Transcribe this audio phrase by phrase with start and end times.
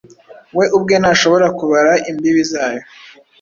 [0.57, 2.83] We ubwe ntashobora kubara imbibi zayo